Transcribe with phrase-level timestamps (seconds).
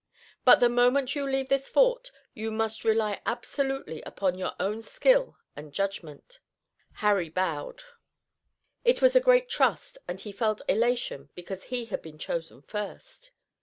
[0.45, 5.37] But the moment you leave this fort you must rely absolutely upon your own skill
[5.55, 6.39] and judgment."
[7.05, 7.83] Harry bowed.
[8.83, 13.29] It was a great trust and he felt elation because he had been chosen first.